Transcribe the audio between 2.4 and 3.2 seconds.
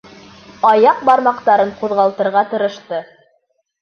тырышты.